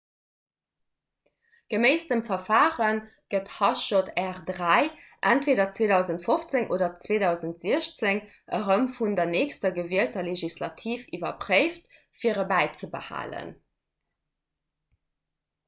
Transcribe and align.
geméiss 1.73 2.05
dem 2.11 2.21
verfare 2.29 2.87
gëtt 3.33 3.51
hjr-3 3.57 4.69
entweeder 5.31 5.67
2015 5.75 6.65
oder 6.77 6.87
2016 7.03 8.21
erëm 8.61 8.87
vun 8.95 9.17
der 9.21 9.29
nächster 9.35 9.71
gewielter 9.77 10.25
legislativ 10.29 11.03
iwwerpréift 11.19 11.97
fir 12.23 12.41
e 12.45 12.47
bäizebehalen 12.55 13.53